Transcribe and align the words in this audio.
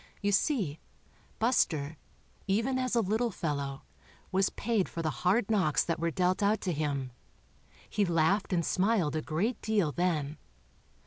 You 0.19 0.31
see. 0.31 0.79
Buster, 1.37 1.95
even 2.47 2.79
as 2.79 2.95
a 2.95 3.01
little 3.01 3.29
fellow, 3.29 3.83
was 4.31 4.49
paid 4.49 4.89
for 4.89 5.03
'the 5.03 5.11
hard 5.21 5.51
knocks 5.51 5.83
that 5.83 5.99
were 5.99 6.09
dealt 6.09 6.41
out 6.41 6.59
to 6.61 6.73
him. 6.73 7.11
He 7.87 8.03
laughed 8.03 8.51
and 8.51 8.65
smiled 8.65 9.15
a 9.15 9.21
great 9.21 9.61
deal 9.61 9.91
then. 9.91 10.39